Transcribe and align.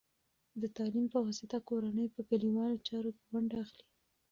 د 0.61 0.63
تعلیم 0.77 1.05
په 1.13 1.19
واسطه، 1.25 1.57
کورنۍ 1.69 2.07
په 2.15 2.21
کلیوالو 2.29 2.83
چارو 2.87 3.11
کې 3.17 3.23
ونډه 3.31 3.57
اخلي. 3.63 3.85